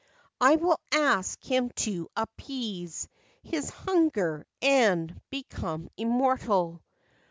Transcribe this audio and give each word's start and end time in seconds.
I 0.39 0.55
will 0.55 0.79
ask 0.91 1.43
him 1.43 1.69
to 1.75 2.09
appease 2.17 3.07
his 3.43 3.69
Hunger, 3.69 4.47
and 4.59 5.21
become 5.29 5.89
immortal. 5.95 6.81